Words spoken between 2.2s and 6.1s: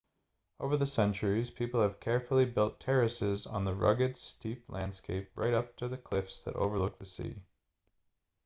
built terraces on the rugged steep landscape right up to the